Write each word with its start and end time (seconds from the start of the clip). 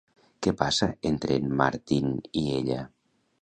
Què 0.45 0.53
passa 0.61 0.87
entre 1.09 1.37
en 1.41 1.53
Martin 1.61 2.09
i 2.43 2.45
ella? 2.57 2.81